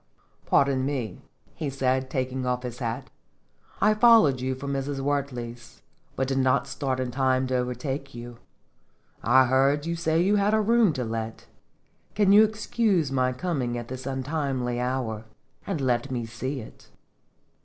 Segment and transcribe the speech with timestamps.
[0.47, 1.21] "Pardon me,"
[1.53, 3.11] he said, taking off his hat;"
[3.77, 4.99] 1 followed you from Mrs.
[4.99, 5.83] Wertley's,
[6.15, 8.39] but did not start in time to overtake you.
[9.21, 11.45] I heard you say you had a room to let.
[12.15, 15.25] Can you excuse my coming at this untimely hour,
[15.67, 16.87] and let me see it?"